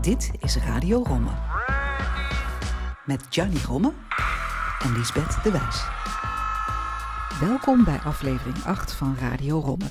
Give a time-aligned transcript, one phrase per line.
[0.00, 1.30] Dit is Radio Romme.
[3.04, 3.92] Met Gianni Romme
[4.82, 5.84] en Lisbeth de Wijs.
[7.48, 9.84] Welkom bij aflevering 8 van Radio Romme.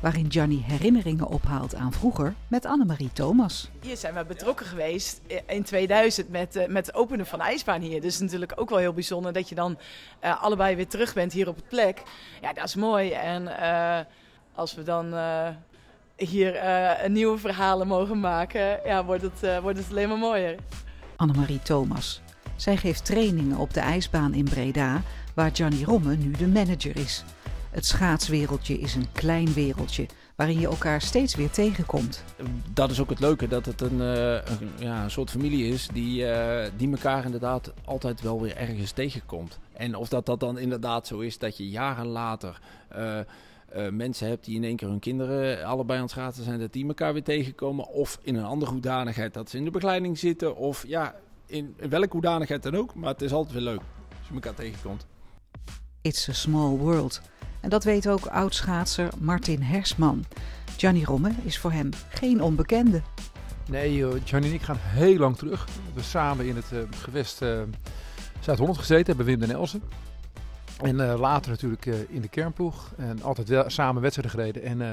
[0.00, 3.70] Waarin Gianni herinneringen ophaalt aan vroeger met Annemarie Thomas.
[3.80, 7.80] Hier zijn we betrokken geweest in 2000 met, uh, met het openen van de ijsbaan
[7.80, 8.00] hier.
[8.00, 9.78] Dus natuurlijk ook wel heel bijzonder dat je dan
[10.24, 12.02] uh, allebei weer terug bent hier op het plek.
[12.40, 13.12] Ja, dat is mooi.
[13.12, 13.98] En uh,
[14.54, 15.14] als we dan
[16.28, 20.56] hier uh, nieuwe verhalen mogen maken, ja, wordt, het, uh, wordt het alleen maar mooier.
[21.16, 22.20] Annemarie Thomas.
[22.56, 25.02] Zij geeft trainingen op de ijsbaan in Breda,
[25.34, 27.24] waar Gianni Romme nu de manager is.
[27.70, 30.06] Het schaatswereldje is een klein wereldje
[30.36, 32.24] waarin je elkaar steeds weer tegenkomt.
[32.72, 35.88] Dat is ook het leuke, dat het een, uh, een ja, een soort familie is
[35.92, 36.26] die,
[36.76, 39.58] die elkaar inderdaad altijd wel weer ergens tegenkomt.
[39.72, 42.60] En of dat, dat dan inderdaad zo is dat je jaren later
[42.96, 43.18] uh,
[43.90, 46.86] mensen hebt die in één keer hun kinderen allebei aan het schaatsen zijn, dat die
[46.86, 47.88] elkaar weer tegenkomen.
[47.88, 50.56] Of in een andere hoedanigheid dat ze in de begeleiding zitten.
[50.56, 51.14] Of ja,
[51.46, 52.94] in, in welke hoedanigheid dan ook.
[52.94, 53.80] Maar het is altijd weer leuk
[54.18, 55.06] als je elkaar tegenkomt.
[56.00, 57.20] It's a small world.
[57.60, 60.24] En dat weet ook oudschaatser Martin Hersman.
[60.76, 63.02] Gianni Romme is voor hem geen onbekende.
[63.68, 65.64] Nee, joh, Gianni en ik gaan heel lang terug.
[65.64, 67.62] We hebben samen in het uh, gewest uh,
[68.40, 69.82] Zuid-Holland gezeten, hebben Wim de Nelsen.
[70.82, 72.92] En uh, later natuurlijk uh, in de kernploeg.
[72.96, 74.62] En altijd wel samen wedstrijden gereden.
[74.62, 74.90] En uh,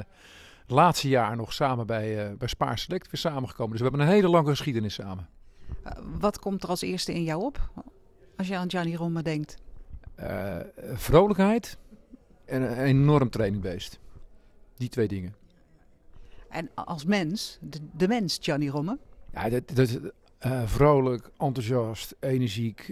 [0.68, 3.72] laatste jaar nog samen bij, bij Spaar Select weer samengekomen.
[3.72, 5.28] Dus we hebben een hele lange geschiedenis samen.
[6.20, 7.70] wat komt er als eerste in jou op?
[8.38, 9.58] Als je aan Gianni Romme denkt.
[10.94, 11.78] vrolijkheid
[12.46, 14.00] en een enorm trainingbeest.
[14.76, 15.36] Die twee dingen.
[16.50, 18.98] En als mens, de, de mens Gianni Romme?
[19.34, 20.00] Ja, dat, dat,
[20.66, 22.86] vrolijk, enthousiast, energiek.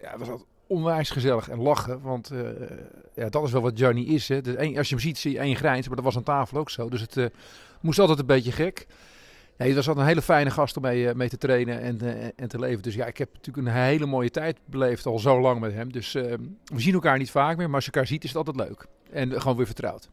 [0.00, 2.00] ja, was altijd onwijs gezellig en lachen.
[2.00, 2.48] Want uh,
[3.14, 4.28] ja, dat is wel wat Johnny is.
[4.28, 4.40] Hè.
[4.40, 5.86] Dus als je hem ziet, zie je één grijns.
[5.86, 6.88] Maar dat was aan tafel ook zo.
[6.88, 7.26] Dus het uh,
[7.80, 8.86] moest altijd een beetje gek.
[9.56, 12.00] Nee, het was altijd een hele fijne gast om mee, uh, mee te trainen en,
[12.36, 12.82] en te leven.
[12.82, 15.92] Dus ja, ik heb natuurlijk een hele mooie tijd beleefd al zo lang met hem.
[15.92, 16.40] Dus we
[16.76, 17.66] zien elkaar niet vaak meer.
[17.66, 18.86] Maar als je elkaar ziet, is het altijd leuk.
[19.10, 20.08] En gewoon weer vertrouwd.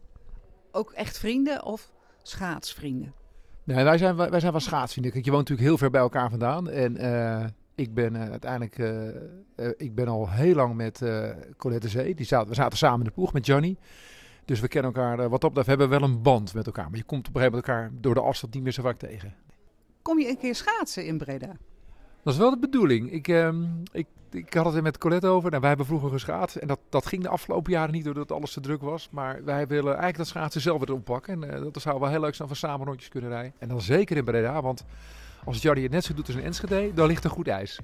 [0.72, 1.90] Ook echt vrienden of
[2.22, 3.12] schaatsvrienden?
[3.64, 5.12] Nee, wij zijn, wij zijn wel schaatsvrienden.
[5.12, 6.70] Kijk, je woont natuurlijk heel ver bij elkaar vandaan.
[6.70, 6.96] En
[7.78, 9.06] ik ben uh, uiteindelijk, uh,
[9.56, 11.02] uh, ik ben al heel lang met
[11.56, 12.14] Colette Zee.
[12.14, 13.76] Die zaten, we zaten samen in de ploeg met Johnny.
[14.44, 16.88] Dus we kennen elkaar, wat op dat hebben we wel een band met elkaar.
[16.88, 18.98] Maar je komt op een gegeven moment elkaar door de afstand niet meer zo vaak
[18.98, 19.34] tegen.
[20.02, 21.56] Kom je een keer schaatsen in Breda?
[22.22, 23.12] Dat is wel de bedoeling.
[23.12, 25.48] Ik, um, ik, ik had het er met Colette over.
[25.48, 26.56] Nou, wij hebben vroeger geschaatst.
[26.56, 29.08] En dat, dat ging de afgelopen jaren niet doordat alles te druk was.
[29.10, 31.50] Maar wij willen eigenlijk dat schaatsen zelf weer oppakken.
[31.50, 33.52] En dat zou wel heel leuk zijn we samen rondjes kunnen rijden.
[33.58, 34.84] En dan zeker in Breda, want
[35.48, 37.78] als Jardy het net zo doet als in Enschede, dan ligt er goed ijs.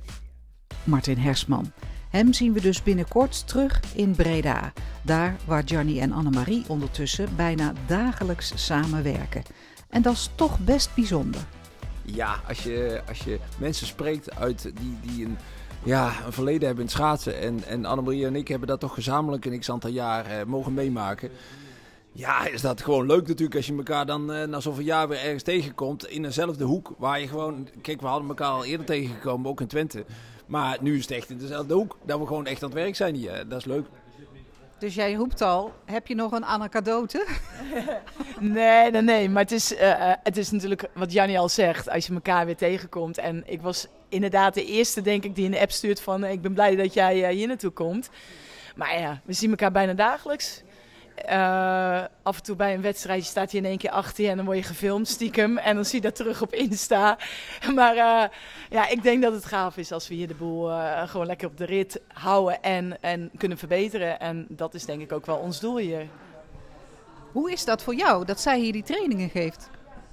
[0.84, 1.72] Martin Hersman.
[2.10, 4.72] Hem zien we dus binnenkort terug in Breda.
[5.02, 9.42] Daar waar Gianni en Annemarie ondertussen bijna dagelijks samenwerken.
[9.88, 11.40] En dat is toch best bijzonder.
[12.02, 15.36] Ja, als je, als je mensen spreekt uit die, die een,
[15.82, 17.40] ja, een verleden hebben in het schaatsen.
[17.40, 21.30] En, en Annemarie en ik hebben dat toch gezamenlijk een x-aantal jaar eh, mogen meemaken.
[22.16, 25.18] Ja, is dat gewoon leuk natuurlijk als je elkaar dan uh, na zoveel jaar weer
[25.18, 26.94] ergens tegenkomt in dezelfde hoek.
[26.98, 30.04] Waar je gewoon, kijk we hadden elkaar al eerder tegengekomen, ook in Twente.
[30.46, 32.96] Maar nu is het echt in dezelfde hoek, dat we gewoon echt aan het werk
[32.96, 33.48] zijn hier.
[33.48, 33.86] Dat is leuk.
[34.78, 37.26] Dus jij roept al, heb je nog een anekdote?
[38.40, 39.28] nee, nee, nee.
[39.28, 42.56] Maar het is, uh, het is natuurlijk wat Jannie al zegt, als je elkaar weer
[42.56, 43.18] tegenkomt.
[43.18, 46.24] En ik was inderdaad de eerste, denk ik, die in de app stuurt van...
[46.24, 48.10] ik ben blij dat jij uh, hier naartoe komt.
[48.76, 50.63] Maar ja, we zien elkaar bijna dagelijks.
[51.28, 54.36] Uh, af en toe bij een wedstrijdje staat hij in één keer achter je en
[54.36, 55.58] dan word je gefilmd stiekem.
[55.58, 57.18] En dan zie je dat terug op Insta.
[57.74, 58.24] Maar uh,
[58.70, 61.48] ja, ik denk dat het gaaf is als we hier de boel uh, gewoon lekker
[61.48, 64.20] op de rit houden en, en kunnen verbeteren.
[64.20, 66.06] En dat is denk ik ook wel ons doel hier.
[67.32, 69.70] Hoe is dat voor jou, dat zij hier die trainingen geeft?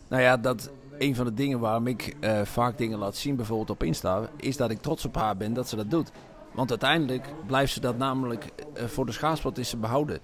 [0.09, 3.83] Nou ja, dat een van de dingen waarom ik vaak dingen laat zien, bijvoorbeeld op
[3.83, 6.11] Insta, is dat ik trots op haar ben dat ze dat doet.
[6.53, 10.19] Want uiteindelijk blijft ze dat namelijk voor de schaatsport is ze behouden.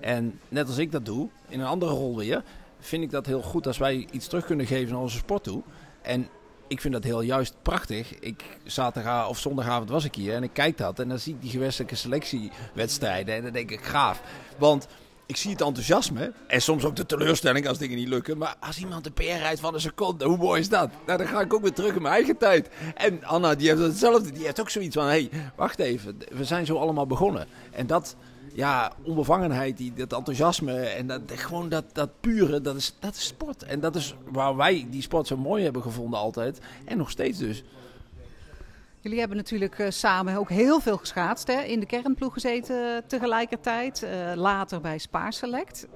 [0.00, 2.42] En net als ik dat doe, in een andere rol weer,
[2.80, 5.62] vind ik dat heel goed als wij iets terug kunnen geven naar onze sport toe.
[6.02, 6.28] En
[6.68, 8.18] ik vind dat heel juist prachtig.
[8.18, 11.42] Ik zaterdag of zondagavond was ik hier en ik kijk dat en dan zie ik
[11.42, 14.22] die gewestelijke selectiewedstrijden en dan denk ik gaaf.
[14.58, 14.86] Want
[15.28, 18.38] ik zie het enthousiasme en soms ook de teleurstelling als dingen niet lukken.
[18.38, 20.90] Maar als iemand de PR rijdt van een seconde, hoe mooi is dat?
[21.06, 22.68] Nou, dan ga ik ook weer terug in mijn eigen tijd.
[22.94, 24.32] En Anna, die heeft hetzelfde.
[24.32, 26.18] Die heeft ook zoiets van, hé, hey, wacht even.
[26.32, 27.46] We zijn zo allemaal begonnen.
[27.70, 28.16] En dat,
[28.58, 33.26] ja, onbevangenheid, die, dat enthousiasme en dat, gewoon dat, dat pure, dat is, dat is
[33.26, 33.62] sport.
[33.62, 36.58] En dat is waar wij die sport zo mooi hebben gevonden altijd.
[36.84, 37.64] En nog steeds dus.
[39.00, 41.46] Jullie hebben natuurlijk uh, samen ook heel veel geschaatst.
[41.46, 41.60] Hè?
[41.60, 44.02] In de kernploeg gezeten tegelijkertijd.
[44.02, 45.86] Uh, later bij Spaarselect.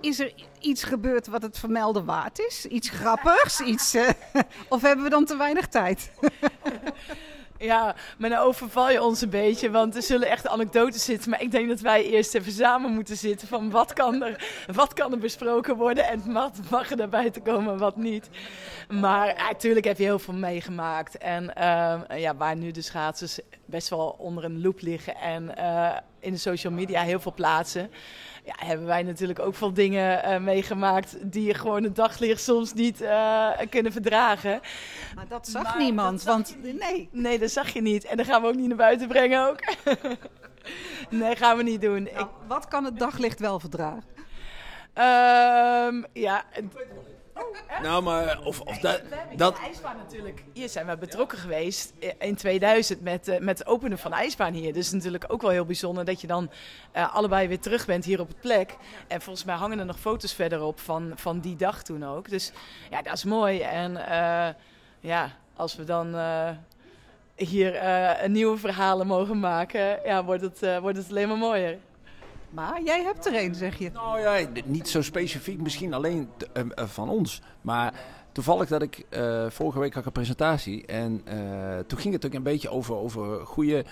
[0.00, 2.66] Is er iets gebeurd wat het vermelden waard is?
[2.66, 3.60] Iets grappigs?
[3.60, 3.96] Iets,
[4.68, 6.10] of hebben we dan te weinig tijd?
[7.64, 11.30] Ja, maar dan overval je ons een beetje, want er zullen echt anekdotes zitten.
[11.30, 14.92] Maar ik denk dat wij eerst even samen moeten zitten van wat kan er, wat
[14.92, 18.28] kan er besproken worden en wat mag er naar buiten komen wat niet.
[18.88, 21.18] Maar natuurlijk heb je heel veel meegemaakt.
[21.18, 25.96] En uh, ja, waar nu de schaatsers best wel onder een loep liggen en uh,
[26.24, 27.90] in de social media heel veel plaatsen
[28.44, 32.72] ja, hebben wij natuurlijk ook veel dingen uh, meegemaakt die je gewoon het daglicht soms
[32.72, 34.60] niet uh, kunnen verdragen.
[35.14, 37.08] Maar dat zag maar niemand, dat want nee.
[37.12, 38.04] Nee, dat zag je niet.
[38.04, 39.58] En dat gaan we ook niet naar buiten brengen ook.
[41.20, 42.02] nee, gaan we niet doen.
[42.02, 42.26] Nou, Ik...
[42.46, 44.12] Wat kan het daglicht wel verdragen?
[44.94, 46.44] Um, ja,
[47.34, 49.02] Oh, nou, maar of, of dat...
[49.36, 49.58] dat...
[49.58, 50.44] ijsbaan natuurlijk.
[50.52, 54.52] Hier zijn we betrokken geweest in 2000 met, uh, met het openen van de ijsbaan
[54.52, 54.72] hier.
[54.72, 56.50] Dus natuurlijk ook wel heel bijzonder dat je dan
[56.96, 58.76] uh, allebei weer terug bent hier op het plek.
[59.08, 62.28] En volgens mij hangen er nog foto's verderop van, van die dag toen ook.
[62.28, 62.52] Dus
[62.90, 63.60] ja, dat is mooi.
[63.60, 64.48] En uh,
[65.00, 66.16] ja, als we dan
[67.34, 67.84] hier
[68.24, 71.78] een nieuwe verhalen mogen maken, ja, wordt, het, wordt het alleen maar mooier.
[72.54, 73.90] Maar jij hebt er een, zeg je.
[73.92, 77.42] Nou ja, niet zo specifiek misschien alleen uh, van ons.
[77.60, 77.94] Maar
[78.32, 80.86] toevallig dat ik uh, vorige week had een presentatie.
[80.86, 81.24] En
[81.86, 83.84] toen ging het ook een beetje over, over goede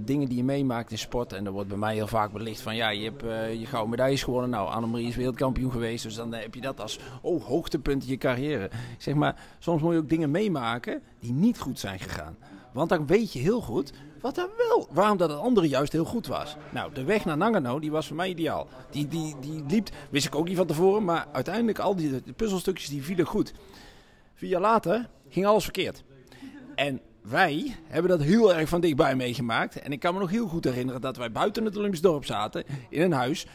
[0.00, 1.32] dingen die je meemaakt in sport.
[1.32, 3.22] En er wordt bij mij heel vaak belicht van ja, je hebt
[3.60, 4.50] je gouden medailles gewonnen.
[4.50, 6.02] Nou, Annemarie is wereldkampioen geweest.
[6.02, 8.70] Dus dan heb je dat als oh, hoogtepunt in je carrière.
[8.98, 12.36] Zeg maar, soms moet je ook dingen meemaken die niet goed zijn gegaan.
[12.72, 16.04] Want dan weet je heel goed wat er wel, waarom dat het andere juist heel
[16.04, 16.56] goed was.
[16.72, 18.68] Nou, de weg naar Nagano, die was voor mij ideaal.
[18.90, 22.88] Die, die, die liep, wist ik ook niet van tevoren, maar uiteindelijk al die puzzelstukjes
[22.88, 23.52] die vielen goed.
[24.34, 26.04] Vier jaar later ging alles verkeerd.
[26.74, 29.80] En wij hebben dat heel erg van dichtbij meegemaakt.
[29.80, 32.64] En ik kan me nog heel goed herinneren dat wij buiten het Olympisch dorp zaten,
[32.88, 33.46] in een huis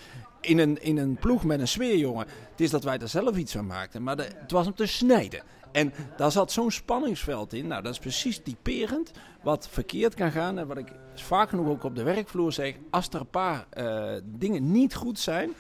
[0.45, 2.27] in een, in een ploeg met een sfeerjongen.
[2.51, 5.44] Het is dat wij er zelf iets van maakten, maar het was om te snijden.
[5.71, 7.68] En daar zat zo'n spanningsveld in.
[7.68, 9.12] Nou, dat is precies typerend
[9.44, 10.57] wat verkeerd kan gaan.
[10.57, 12.75] En wat ik vaak genoeg ook op de werkvloer zeg.
[12.89, 15.51] Als er een paar uh, dingen niet goed zijn.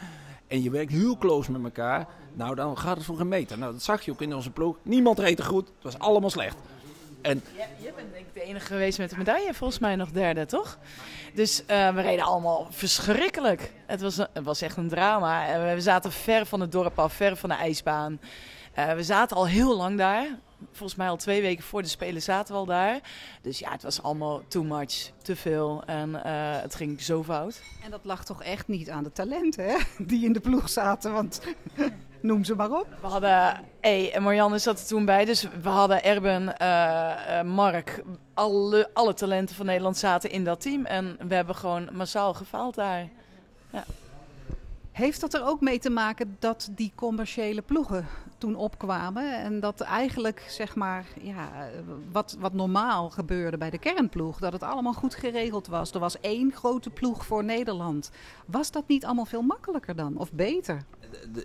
[0.47, 2.07] En je werkt heel close met elkaar.
[2.33, 3.57] Nou, dan gaat het voor een meter.
[3.57, 4.77] Nou, dat zag je ook in onze ploeg.
[4.83, 5.67] Niemand reed er goed.
[5.67, 6.57] Het was allemaal slecht.
[7.25, 7.43] En...
[7.57, 9.53] Ja, je bent denk ik de enige geweest met de medaille.
[9.53, 10.77] Volgens mij nog derde, toch?
[11.33, 13.71] Dus uh, we reden allemaal verschrikkelijk.
[13.85, 15.59] Het was, het was echt een drama.
[15.73, 18.19] We zaten ver van het dorp af, ver van de ijsbaan.
[18.77, 20.27] Uh, we zaten al heel lang daar.
[20.71, 22.99] Volgens mij al twee weken voor de Spelen zaten we al daar.
[23.41, 25.83] Dus ja, het was allemaal too much, te veel.
[25.85, 26.21] En uh,
[26.61, 27.61] het ging zo fout.
[27.83, 29.77] En dat lag toch echt niet aan de talenten hè?
[29.97, 31.13] die in de ploeg zaten.
[31.13, 31.41] Want
[32.25, 32.87] noem ze maar op.
[33.01, 35.25] We hadden, hey, en Marianne zat er toen bij.
[35.25, 38.03] Dus we hadden Erben, uh, Mark.
[38.33, 40.85] Alle, alle talenten van Nederland zaten in dat team.
[40.85, 43.09] En we hebben gewoon massaal gefaald daar.
[43.69, 43.83] Ja.
[44.91, 48.07] Heeft dat er ook mee te maken dat die commerciële ploegen
[48.37, 51.49] toen opkwamen en dat eigenlijk zeg maar ja,
[52.11, 55.91] wat, wat normaal gebeurde bij de kernploeg, dat het allemaal goed geregeld was.
[55.91, 58.11] Er was één grote ploeg voor Nederland.
[58.45, 60.81] Was dat niet allemaal veel makkelijker dan of beter?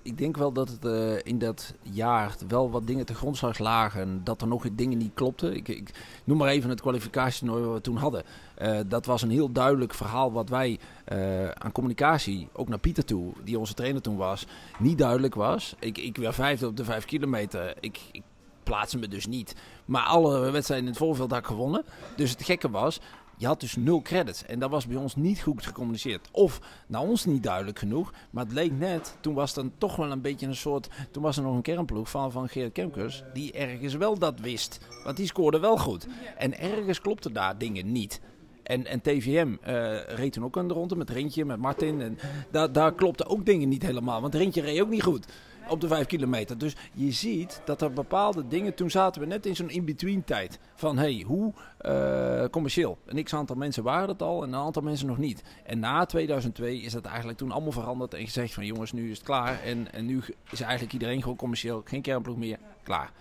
[0.03, 4.25] Ik denk wel dat het uh, in dat jaar wel wat dingen te grondslag lagen.
[4.25, 5.57] Dat er nog dingen niet klopten.
[5.57, 5.91] Ik, ik
[6.25, 8.23] noem maar even het kwalificatietoernooi wat we toen hadden.
[8.63, 10.79] Uh, dat was een heel duidelijk verhaal wat wij
[11.13, 14.47] uh, aan communicatie, ook naar Pieter toe, die onze trainer toen was,
[14.79, 15.75] niet duidelijk was.
[15.79, 17.75] Ik, ik werd vijfde op de vijf kilometer.
[17.81, 18.23] Ik, ik
[18.63, 19.55] plaatste me dus niet.
[19.85, 21.85] Maar alle wedstrijden in het voorveld had ik gewonnen.
[22.17, 23.01] Dus het gekke was,
[23.41, 24.45] je had dus nul credits.
[24.45, 26.29] En dat was bij ons niet goed gecommuniceerd.
[26.33, 28.13] Of naar ons niet duidelijk genoeg.
[28.31, 30.89] Maar het leek net, toen was dan toch wel een beetje een soort...
[31.11, 33.23] Toen was er nog een kernploeg van, van Geert Kemkers.
[33.33, 34.81] Die ergens wel dat wist.
[35.05, 36.07] Want die scoorde wel goed.
[36.37, 38.21] En ergens klopte daar dingen niet.
[38.63, 42.01] En, en TVM uh, reed toen ook de ronde met Rintje, met Martin.
[42.01, 42.19] En
[42.51, 44.21] daar, daar klopten ook dingen niet helemaal.
[44.21, 45.27] Want Rintje reed ook niet goed
[45.69, 46.59] op de 5 kilometer.
[46.59, 48.75] Dus je ziet dat er bepaalde dingen.
[48.75, 50.59] Toen zaten we net in zo'n in-between tijd.
[50.75, 51.53] Van hey, hoe
[51.87, 52.99] uh, commercieel.
[53.07, 55.43] Een x aantal mensen waren het al en een aantal mensen nog niet.
[55.65, 58.15] En na 2002 is dat eigenlijk toen allemaal veranderd.
[58.15, 59.63] En gezegd van jongens, nu is het klaar.
[59.63, 61.83] En, en nu is eigenlijk iedereen gewoon commercieel.
[61.85, 62.59] Geen kernploeg meer.
[62.83, 63.13] Klaar.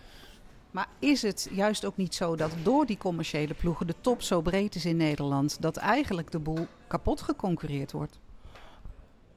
[0.72, 4.42] Maar is het juist ook niet zo dat door die commerciële ploegen de top zo
[4.42, 8.20] breed is in Nederland, dat eigenlijk de boel kapot geconcurreerd wordt?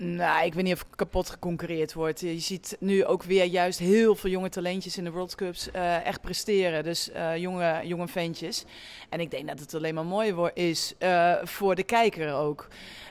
[0.04, 2.20] Nou, ik weet niet of kapot geconcurreerd wordt.
[2.20, 6.06] Je ziet nu ook weer juist heel veel jonge talentjes in de World Cups uh,
[6.06, 6.84] echt presteren.
[6.84, 8.64] Dus uh, jonge, jonge ventjes.
[9.08, 12.68] En ik denk dat het alleen maar mooi is uh, voor de kijker ook.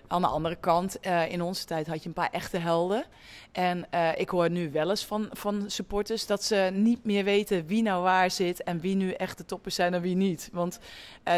[0.08, 0.98] Aan de andere kant,
[1.30, 3.04] in onze tijd had je een paar echte helden.
[3.52, 7.82] En ik hoor nu wel eens van, van supporters dat ze niet meer weten wie
[7.82, 10.50] nou waar zit en wie nu echt de toppers zijn en wie niet.
[10.52, 10.80] Want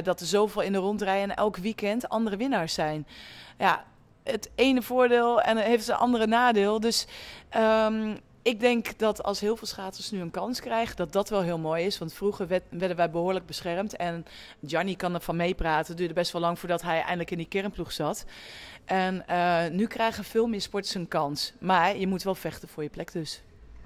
[0.04, 3.08] dat er zoveel in de rondrij en elk weekend andere winnaars zijn.
[3.58, 3.86] Ja,
[4.24, 6.80] het ene voordeel en heeft het andere nadeel.
[6.80, 7.08] Dus
[7.50, 11.42] ehm, ik denk dat als heel veel schaatsers nu een kans krijgen, dat dat wel
[11.42, 11.98] heel mooi is.
[11.98, 13.96] Want vroeger werden wij behoorlijk beschermd.
[13.96, 14.25] En
[14.65, 15.88] Gianni kan ervan meepraten.
[15.88, 18.25] Het duurde best wel lang voordat hij eindelijk in die kernploeg zat.
[18.86, 21.53] En uh, nu krijgen veel meer sporters een kans.
[21.60, 23.42] Maar je moet wel vechten voor je plek dus.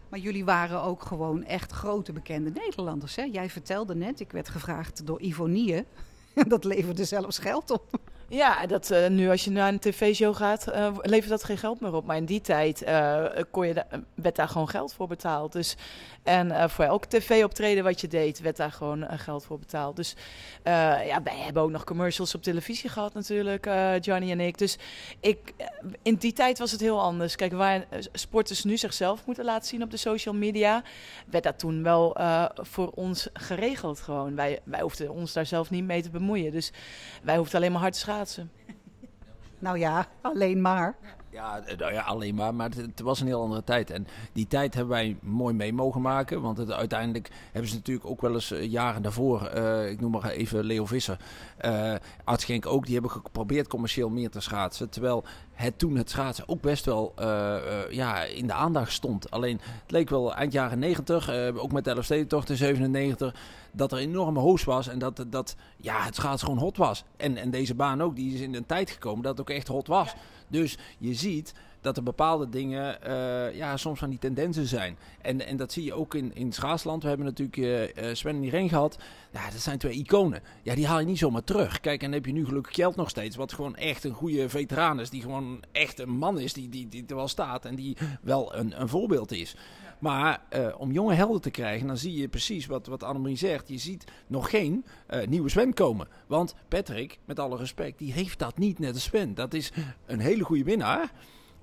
[0.09, 3.15] Maar jullie waren ook gewoon echt grote bekende Nederlanders.
[3.15, 3.23] Hè?
[3.23, 5.85] Jij vertelde net, ik werd gevraagd door Ivonie.
[6.47, 7.99] dat leverde zelfs geld op.
[8.29, 11.79] Ja, dat, uh, nu als je naar een tv-show gaat, uh, levert dat geen geld
[11.79, 12.05] meer op.
[12.05, 15.51] Maar in die tijd uh, kon je werd daar gewoon geld voor betaald.
[15.51, 15.75] Dus,
[16.23, 19.95] en voor elk tv-optreden wat je deed, werd daar gewoon geld voor betaald.
[19.95, 20.15] Dus
[20.63, 23.65] ja, wij hebben ook nog commercials op televisie gehad natuurlijk,
[24.01, 24.57] Johnny en ik.
[24.57, 24.77] Dus
[25.19, 25.53] ik,
[26.01, 27.35] in die tijd was het heel anders.
[27.35, 30.83] Kijk, waar sporters nu zichzelf moeten laten zien op de social media,
[31.25, 32.17] werd dat toen wel
[32.55, 34.35] voor ons geregeld gewoon.
[34.35, 36.51] Wij, wij hoefden ons daar zelf niet mee te bemoeien.
[36.51, 36.71] Dus
[37.23, 37.99] wij hoefden alleen maar hard te
[39.59, 40.95] Nou ja, alleen maar.
[41.37, 42.55] Ja, nou ja, alleen maar.
[42.55, 43.89] Maar het, was een heel andere tijd.
[43.91, 46.41] En die tijd hebben wij mooi mee mogen maken.
[46.41, 50.29] Want uiteindelijk hebben ze natuurlijk ook wel eens uh, jaren daarvoor, uh, ik noem maar
[50.29, 51.17] even Leo Visser,
[51.65, 51.95] uh,
[52.65, 54.89] ook, die hebben geprobeerd commercieel meer te schaatsen.
[54.89, 57.13] Terwijl het toen het schaatsen ook best wel
[57.89, 59.31] ja, in de aandacht stond.
[59.31, 63.35] Alleen het leek wel eind jaren 90, ook met de Elfstedentocht in 97,
[63.71, 67.03] dat er enorme hoos was en dat, dat ja, het schaatsen gewoon hot was.
[67.17, 69.67] En, en deze baan ook, die is in een tijd gekomen dat het ook echt
[69.67, 70.15] hot was.
[70.47, 74.97] Dus je ziet dat er bepaalde dingen uh, ja, soms van die tendensen zijn.
[75.21, 77.01] En, en dat zie je ook in, in Schaatsland.
[77.01, 78.97] We hebben natuurlijk uh, Sven en Irene gehad.
[79.31, 80.41] Ja, dat zijn twee iconen.
[80.63, 81.79] Ja, die haal je niet zomaar terug.
[81.79, 83.35] Kijk, en dan heb je nu gelukkig Kjeld nog steeds.
[83.35, 85.09] Wat gewoon echt een goede veteraan is.
[85.09, 87.65] Die gewoon echt een man is die, die, die er wel staat.
[87.65, 89.55] En die wel een, een voorbeeld is.
[89.99, 93.69] Maar uh, om jonge helden te krijgen, dan zie je precies wat, wat Annemarie zegt.
[93.69, 96.07] Je ziet nog geen uh, nieuwe Sven komen.
[96.27, 99.35] Want Patrick, met alle respect, die heeft dat niet net als Sven.
[99.35, 99.71] Dat is
[100.05, 101.11] een hele goede winnaar.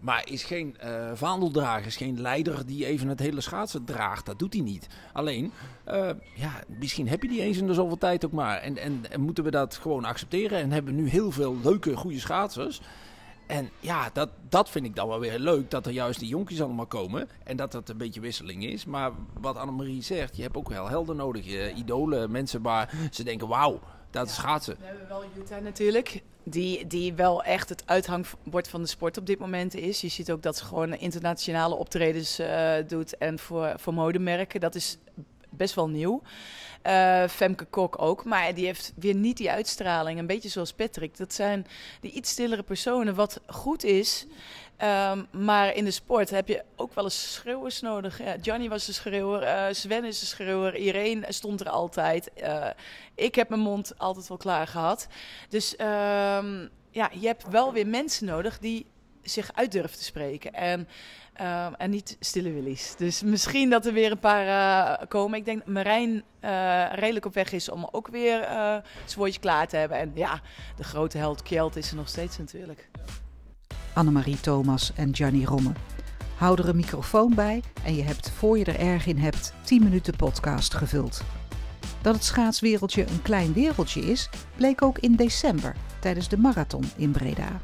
[0.01, 4.27] Maar is geen uh, vaandeldrager, is geen leider die even het hele schaatsen draagt.
[4.27, 4.87] Dat doet hij niet.
[5.13, 5.53] Alleen,
[6.35, 8.59] ja, misschien heb je die eens in de zoveel tijd ook maar.
[8.59, 10.59] En, en, en, moeten we dat gewoon accepteren.
[10.59, 12.81] En hebben we nu heel veel leuke, goede schaatsers.
[13.47, 15.71] En ja, dat, dat vind ik dan wel weer leuk.
[15.71, 17.29] Dat er juist die jonkies allemaal komen.
[17.45, 18.85] En dat het een beetje wisseling is.
[18.85, 21.47] Maar wat Annemarie zegt, je hebt ook wel helden nodig.
[21.47, 24.77] Je idolen, mensen waar ze denken, wauw, dat is schaatsen.
[24.81, 26.23] We hebben wel Jutta natuurlijk.
[26.43, 30.01] Die, die wel echt het uithangbord van de sport op dit moment is.
[30.01, 33.17] Je ziet ook dat ze gewoon internationale optredens uh, doet.
[33.17, 34.61] En voor, voor modemerken.
[34.61, 34.99] Dat is
[35.57, 36.23] best wel nieuw.
[36.87, 38.25] Uh, Femke Kok ook.
[38.25, 40.19] Maar die heeft weer niet die uitstraling.
[40.19, 41.17] Een beetje zoals Patrick.
[41.17, 41.67] Dat zijn
[42.01, 43.15] die iets stillere personen.
[43.15, 44.27] Wat goed is.
[44.83, 48.19] Um, maar in de sport heb je ook wel eens schreeuwers nodig.
[48.19, 52.31] Ja, Johnny was een schreeuwer, uh, Sven is een schreeuwer, Irene stond er altijd.
[52.43, 52.67] Uh,
[53.15, 55.07] ik heb mijn mond altijd wel klaar gehad.
[55.49, 58.87] Dus um, ja, je hebt wel weer mensen nodig die
[59.23, 60.53] zich uit durven te spreken.
[60.53, 60.89] En,
[61.41, 62.95] uh, en niet stille willies.
[62.97, 65.39] Dus misschien dat er weer een paar uh, komen.
[65.39, 69.69] Ik denk dat Marijn uh, redelijk op weg is om ook weer uh, zijn klaar
[69.69, 69.99] te hebben.
[69.99, 70.41] En ja,
[70.77, 72.89] de grote held Kjeld is er nog steeds natuurlijk.
[73.93, 75.73] Annemarie Thomas en Gianni Romme.
[76.37, 79.83] Hou er een microfoon bij en je hebt, voor je er erg in hebt, 10
[79.83, 81.23] minuten podcast gevuld.
[82.03, 87.11] Dat het schaatswereldje een klein wereldje is, bleek ook in december tijdens de marathon in
[87.11, 87.61] Breda.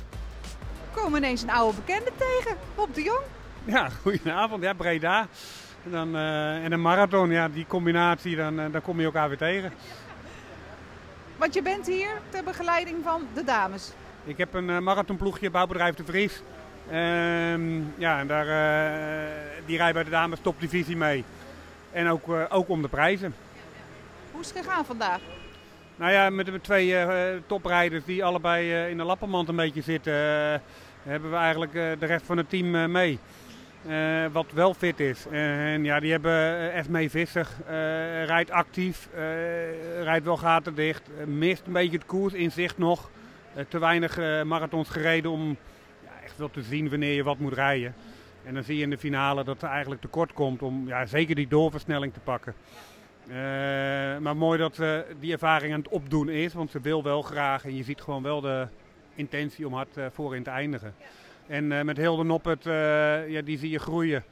[0.93, 3.40] We komen ineens een oude bekende tegen, Bob de Jong.
[3.75, 4.63] Ja, goedenavond.
[4.63, 5.27] Ja, Breda.
[5.85, 9.29] En, dan, uh, en een marathon, ja, die combinatie, dan, uh, dan kom je elkaar
[9.29, 9.73] weer tegen.
[11.37, 13.93] Want je bent hier ter begeleiding van de dames.
[14.25, 16.43] Ik heb een uh, marathonploegje, bouwbedrijf De Vries.
[16.91, 16.97] Uh,
[17.99, 18.47] ja, en daar,
[19.67, 21.25] die rijdt bij de dames topdivisie mee.
[21.93, 23.35] En ook, ook om de prijzen.
[24.33, 25.21] Hoe is het gegaan vandaag?
[25.97, 26.97] Nou ja, met de twee
[27.47, 30.13] toprijders die allebei in de lappenmand een beetje zitten,
[31.03, 33.19] hebben we eigenlijk de rest van het team mee.
[34.33, 35.27] Wat wel fit is.
[35.31, 37.47] en ja, die hebben Esmee Visser,
[38.27, 39.09] rijdt actief,
[40.03, 43.11] rijdt wel gaten dicht, mist een beetje het koers in zicht nog.
[43.57, 45.57] Uh, te weinig uh, marathons gereden om
[46.05, 47.95] ja, echt wel te zien wanneer je wat moet rijden.
[48.45, 51.35] En dan zie je in de finale dat er eigenlijk tekort komt om ja, zeker
[51.35, 52.55] die doorversnelling te pakken.
[53.29, 53.35] Uh,
[54.19, 57.65] maar mooi dat ze die ervaring aan het opdoen is, want ze wil wel graag
[57.65, 58.67] en je ziet gewoon wel de
[59.15, 60.95] intentie om hard voorin te eindigen.
[61.51, 62.65] En met Hilde Noppert,
[63.29, 64.25] ja, die zie je groeien.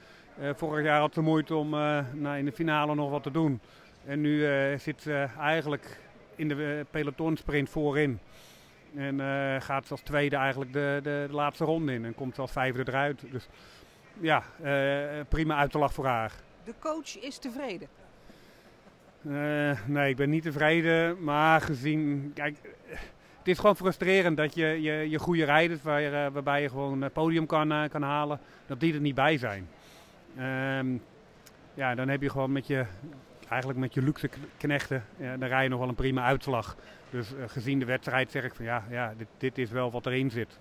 [0.54, 1.70] vorig jaar had ze moeite om
[2.12, 3.60] nou, in de finale nog wat te doen.
[4.04, 4.46] En nu
[4.78, 6.00] zit ze eigenlijk
[6.36, 8.20] in de pelotonsprint voorin.
[8.96, 12.04] En uh, gaat als tweede eigenlijk de, de, de, laatste ronde in.
[12.04, 13.24] En komt als vijfde eruit.
[13.30, 13.48] Dus
[14.20, 16.32] ja, uh, prima uitslag voor haar.
[16.64, 17.88] De coach is tevreden?
[19.22, 21.24] Uh, nee, ik ben niet tevreden.
[21.24, 22.30] Maar gezien...
[22.34, 22.56] Kijk,
[23.48, 27.02] het is gewoon frustrerend dat je je, je goede rijders, waar, eh, waarbij je gewoon
[27.02, 29.68] het podium kan, eh, kan halen, dat die er niet bij zijn.
[30.36, 30.86] Ehm,
[31.74, 32.84] ja, dan heb je gewoon met je,
[33.48, 36.76] eigenlijk met je luxe knechten, ja, dan rij je nog wel een prima uitslag.
[37.10, 40.06] Dus eh, gezien de wedstrijd zeg ik van ja, ja dit, dit is wel wat
[40.06, 40.58] erin zit.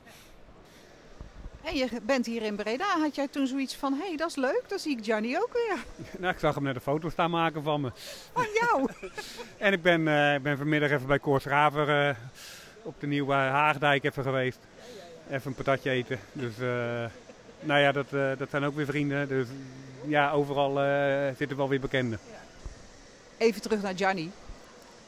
[1.64, 3.00] En je bent hier in Breda.
[3.00, 5.54] Had jij toen zoiets van, hé, hey, dat is leuk, dan zie ik Gianni ook
[5.54, 5.78] weer.
[6.22, 7.92] nou, ik zag hem net een foto staan maken van me.
[8.34, 8.90] Van jou?
[9.58, 12.16] en ik ben, uh, ben vanmiddag even bij Koors Raver uh,
[12.88, 14.60] op de nieuwe Haagdijk even geweest.
[15.30, 16.20] Even een patatje eten.
[16.34, 16.68] Dus, uh,
[17.60, 19.28] nou ja, dat, dat zijn ook weer vrienden.
[19.28, 19.48] Dus
[20.06, 20.80] ja, overal
[21.38, 22.20] zitten wel weer bekenden.
[23.38, 24.32] Even terug naar Gianni.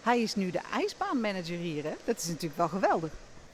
[0.03, 1.93] Hij is nu de ijsbaanmanager hier, hè?
[2.03, 3.11] Dat is natuurlijk wel geweldig.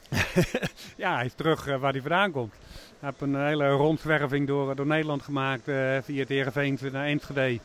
[0.96, 2.54] ja, hij is terug waar hij vandaan komt.
[3.00, 7.58] Hij heeft een hele rondzwerving door, door Nederland gemaakt uh, via het Heerenveen naar Enschede.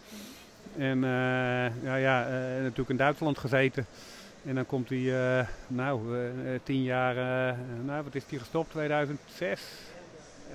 [0.77, 3.85] En uh, ja, ja uh, natuurlijk in Duitsland gezeten.
[4.45, 5.99] En dan komt hij, nou,
[6.63, 7.15] tien jaar,
[7.83, 8.71] nou, wat is hij gestopt?
[8.71, 9.61] 2006?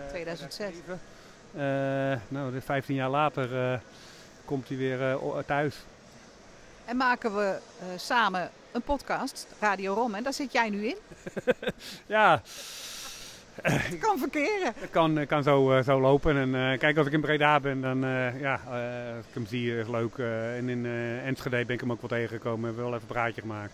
[0.08, 0.74] 2006.
[2.28, 3.80] nou, 15 jaar later
[4.44, 5.76] komt hij weer thuis.
[6.84, 7.58] En maken we
[7.96, 10.96] samen een podcast, Radio Rom, en daar zit jij nu in?
[12.06, 12.42] ja.
[13.72, 14.72] Het kan verkeren.
[14.76, 16.36] Het kan, kan zo, zo lopen.
[16.36, 19.78] En uh, kijk, als ik in Breda ben, dan uh, ja, uh, ik hem zie,
[19.78, 20.18] is leuk.
[20.18, 20.86] en in
[21.24, 22.60] Enschede ben ik hem ook wel tegengekomen.
[22.60, 23.72] We hebben wel even een praatje gemaakt.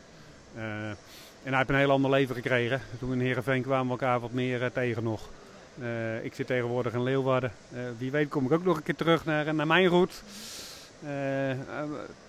[0.55, 0.97] en
[1.45, 2.81] hij heeft een heel ander leven gekregen.
[2.99, 5.29] Toen we in Heerenveen kwamen we elkaar wat meer tegen nog.
[6.23, 7.53] ik zit tegenwoordig in Leeuwarden.
[7.99, 10.15] wie weet kom ik ook nog een keer terug naar, naar mijn route.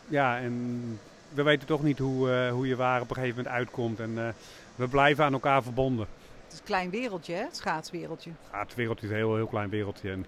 [0.08, 4.00] ja, en we weten toch niet hoe, hoe je waar op een gegeven moment uitkomt.
[4.00, 4.36] En
[4.75, 6.08] we blijven aan elkaar verbonden.
[6.53, 7.43] Het is een klein wereldje, hè?
[7.43, 8.31] het schaatswereldje.
[8.51, 10.12] Ja, het wereldje is een heel, heel klein wereldje.
[10.12, 10.25] En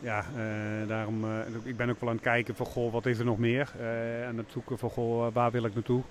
[0.00, 1.30] ja, uh, daarom, uh,
[1.62, 3.72] ik ben ook wel aan het kijken van, goh, wat is er nog meer?
[3.80, 6.02] Uh, aan het zoeken van, goh, waar wil ik naartoe?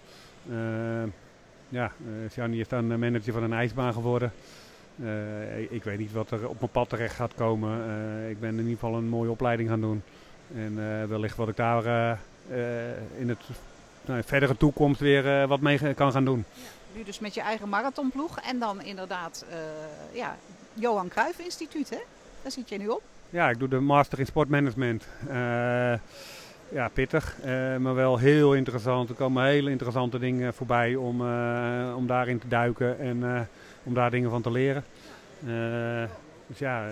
[1.70, 1.92] ja,
[2.30, 4.32] Gianni is dan manager van een ijsbaan geworden.
[5.70, 7.80] ik weet niet wat er op mijn pad terecht gaat komen.
[8.30, 10.04] ik ben in ieder geval een mooie opleiding gaan doen.
[10.56, 10.76] En
[11.10, 12.18] wellicht wat ik daar
[13.18, 13.44] in het
[14.06, 16.46] nou, verdere toekomst weer wat mee kan gaan doen.
[16.50, 16.83] Ja.
[16.96, 18.40] Nu dus met je eigen marathonploeg.
[18.40, 19.56] En dan inderdaad, uh,
[20.18, 20.38] ja,
[20.74, 22.00] Johan Cruijff Instituut, hè?
[22.42, 23.02] Daar zit je nu op.
[23.30, 25.08] Ja, ik doe de Master in Sportmanagement.
[25.28, 25.34] Uh,
[26.70, 29.10] ja, pittig, uh, maar wel heel interessant.
[29.10, 31.22] Er komen hele interessante dingen voorbij om,
[31.96, 33.48] om daarin te duiken en
[33.84, 34.84] om daar dingen van te leren.
[36.48, 36.86] dus ja,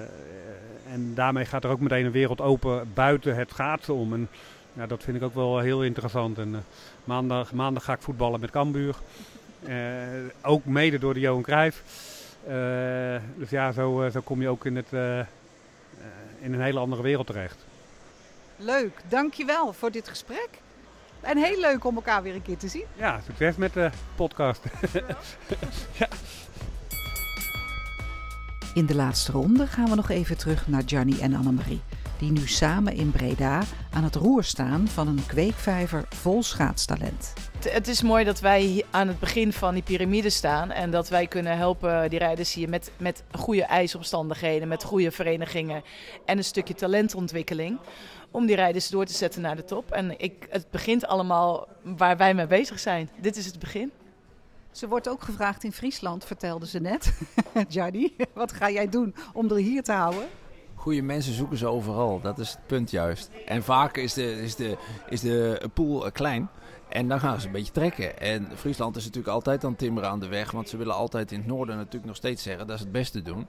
[0.91, 4.13] en daarmee gaat er ook meteen een wereld open buiten het schaatsen om.
[4.13, 4.29] En
[4.73, 6.37] ja, dat vind ik ook wel heel interessant.
[6.37, 6.65] En
[7.03, 8.95] maandag, maandag ga ik voetballen met Cambuur.
[9.67, 9.73] Uh,
[10.41, 11.83] ook mede door de Johan Cruijff.
[12.47, 12.53] Uh,
[13.37, 15.19] dus ja, zo, zo kom je ook in, het, uh,
[16.39, 17.57] in een hele andere wereld terecht.
[18.55, 20.49] Leuk, dankjewel voor dit gesprek.
[21.21, 22.85] En heel leuk om elkaar weer een keer te zien.
[22.95, 24.63] Ja, succes met de podcast.
[25.99, 26.07] ja.
[28.73, 31.81] In de laatste ronde gaan we nog even terug naar Gianni en Annemarie
[32.21, 37.33] die nu samen in Breda aan het roer staan van een kweekvijver vol schaatstalent.
[37.69, 41.27] Het is mooi dat wij aan het begin van die piramide staan en dat wij
[41.27, 45.83] kunnen helpen die rijders hier met, met goede ijsomstandigheden, met goede verenigingen
[46.25, 47.79] en een stukje talentontwikkeling
[48.31, 49.91] om die rijders door te zetten naar de top.
[49.91, 53.09] En ik, het begint allemaal waar wij mee bezig zijn.
[53.21, 53.91] Dit is het begin.
[54.71, 57.13] Ze wordt ook gevraagd in Friesland, vertelde ze net.
[57.67, 60.27] Jardy, wat ga jij doen om er hier te houden?
[60.81, 62.19] Goede mensen zoeken ze overal.
[62.21, 63.29] Dat is het punt juist.
[63.45, 64.77] En vaak is de, is de,
[65.09, 66.49] is de pool eh, klein.
[66.89, 68.19] En dan gaan ze een beetje trekken.
[68.19, 70.51] En Friesland is natuurlijk altijd aan timmeren aan de weg.
[70.51, 73.21] Want ze willen altijd in het noorden natuurlijk nog steeds zeggen dat ze het beste
[73.21, 73.47] doen.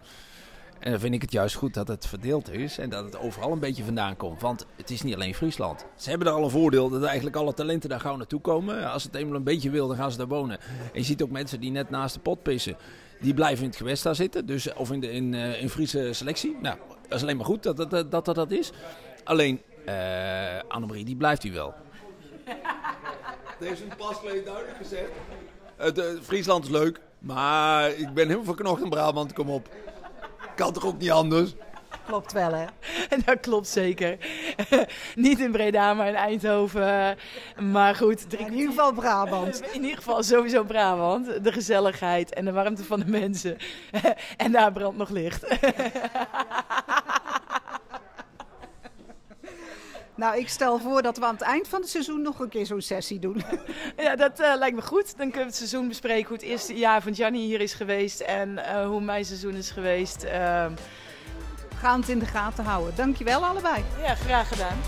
[0.78, 3.52] En dan vind ik het juist goed dat het verdeeld is en dat het overal
[3.52, 4.40] een beetje vandaan komt.
[4.40, 5.86] Want het is niet alleen Friesland.
[5.96, 8.90] Ze hebben er al een voordeel dat eigenlijk alle talenten daar gauw naartoe komen.
[8.90, 10.58] Als het eenmaal een beetje wil, dan gaan ze daar wonen.
[10.60, 12.76] En je ziet ook mensen die net naast de pot pissen.
[13.20, 14.46] Die blijven in het gewest daar zitten.
[14.46, 16.56] Dus, of in de in, uh, in Friese selectie.
[16.60, 16.76] Nou,
[17.12, 18.70] dat is alleen maar goed dat dat, dat, dat, dat is.
[19.24, 21.74] Alleen, uh, Annemarie, die blijft hij wel.
[23.58, 25.10] Deze pas geleden duidelijk gezegd.
[25.76, 29.68] Het, uh, Friesland is leuk, maar ik ben helemaal verknocht in Brabant, kom op.
[30.54, 31.54] Kan toch ook niet anders?
[32.06, 32.64] Klopt wel, hè?
[33.24, 34.18] Dat klopt zeker.
[35.14, 37.16] Niet in Breda, maar in Eindhoven.
[37.70, 38.34] Maar goed.
[38.34, 39.62] In ieder geval Brabant.
[39.74, 41.44] In ieder geval sowieso Brabant.
[41.44, 43.56] De gezelligheid en de warmte van de mensen.
[44.36, 45.46] En daar brandt nog licht.
[50.14, 52.66] Nou, ik stel voor dat we aan het eind van het seizoen nog een keer
[52.66, 53.42] zo'n sessie doen.
[53.96, 55.06] Ja, dat uh, lijkt me goed.
[55.06, 56.28] Dan kunnen we het seizoen bespreken.
[56.28, 58.20] Hoe het eerste jaar van Gianni hier is geweest.
[58.20, 60.24] En uh, hoe mijn seizoen is geweest.
[60.24, 60.66] Uh...
[61.76, 62.96] Gaan het in de gaten houden.
[62.96, 63.84] Dankjewel allebei.
[64.02, 64.78] Ja, graag gedaan.